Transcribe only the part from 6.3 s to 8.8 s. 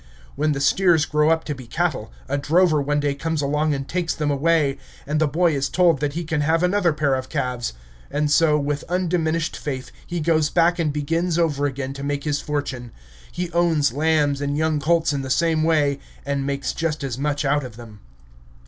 have another pair of calves; and so,